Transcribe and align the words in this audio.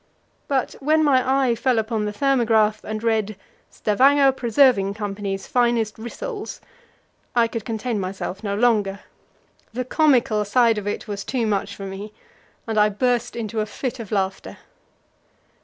But 0.47 0.73
when 0.79 1.03
my 1.03 1.43
eye 1.45 1.53
fell 1.53 1.77
upon 1.77 2.05
the 2.05 2.11
thermograph 2.11 2.83
and 2.83 3.03
read, 3.03 3.37
"Stavanger 3.69 4.31
Preserving 4.31 4.95
Co.'s 4.95 5.45
finest 5.45 5.97
rissoles," 5.99 6.59
I 7.35 7.47
could 7.47 7.65
contain 7.65 7.99
myself 7.99 8.43
no 8.43 8.55
longer. 8.55 9.01
The 9.73 9.85
comical 9.85 10.43
side 10.43 10.79
of 10.79 10.87
it 10.87 11.07
was 11.07 11.23
too 11.23 11.45
much 11.45 11.75
for 11.75 11.85
me, 11.85 12.13
and 12.65 12.79
I 12.79 12.89
burst 12.89 13.35
into 13.35 13.59
a 13.59 13.67
fit 13.67 13.99
of 13.99 14.11
laughter. 14.11 14.57